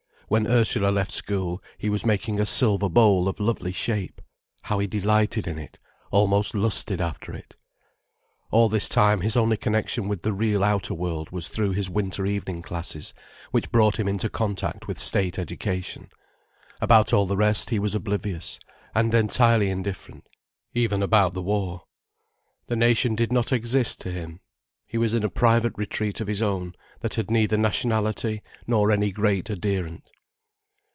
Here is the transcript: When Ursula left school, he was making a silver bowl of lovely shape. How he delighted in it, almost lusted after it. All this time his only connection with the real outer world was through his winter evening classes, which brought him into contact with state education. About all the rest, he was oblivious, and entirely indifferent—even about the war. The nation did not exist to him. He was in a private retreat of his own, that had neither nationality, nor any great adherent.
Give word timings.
When 0.31 0.47
Ursula 0.47 0.91
left 0.91 1.11
school, 1.11 1.61
he 1.77 1.89
was 1.89 2.05
making 2.05 2.39
a 2.39 2.45
silver 2.45 2.87
bowl 2.87 3.27
of 3.27 3.41
lovely 3.41 3.73
shape. 3.73 4.21
How 4.61 4.79
he 4.79 4.87
delighted 4.87 5.45
in 5.45 5.59
it, 5.59 5.77
almost 6.09 6.55
lusted 6.55 7.01
after 7.01 7.33
it. 7.35 7.57
All 8.49 8.69
this 8.69 8.87
time 8.87 9.19
his 9.19 9.35
only 9.35 9.57
connection 9.57 10.07
with 10.07 10.21
the 10.21 10.31
real 10.31 10.63
outer 10.63 10.93
world 10.93 11.31
was 11.31 11.49
through 11.49 11.71
his 11.73 11.89
winter 11.89 12.25
evening 12.25 12.61
classes, 12.61 13.13
which 13.51 13.73
brought 13.73 13.99
him 13.99 14.07
into 14.07 14.29
contact 14.29 14.87
with 14.87 14.97
state 14.99 15.37
education. 15.37 16.07
About 16.79 17.11
all 17.11 17.25
the 17.25 17.35
rest, 17.35 17.69
he 17.69 17.77
was 17.77 17.93
oblivious, 17.93 18.57
and 18.95 19.13
entirely 19.13 19.69
indifferent—even 19.69 21.03
about 21.03 21.33
the 21.33 21.43
war. 21.43 21.81
The 22.67 22.77
nation 22.77 23.15
did 23.15 23.33
not 23.33 23.51
exist 23.51 23.99
to 23.99 24.11
him. 24.13 24.39
He 24.87 24.97
was 24.97 25.13
in 25.13 25.25
a 25.25 25.29
private 25.29 25.73
retreat 25.75 26.21
of 26.21 26.27
his 26.29 26.41
own, 26.41 26.71
that 27.01 27.15
had 27.15 27.29
neither 27.29 27.57
nationality, 27.57 28.41
nor 28.65 28.91
any 28.91 29.11
great 29.11 29.49
adherent. 29.49 30.03